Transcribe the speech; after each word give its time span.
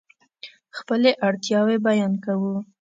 خپلې 0.77 1.09
اړتیاوې 1.27 1.77
بیان 1.85 2.13
کوو. 2.25 2.53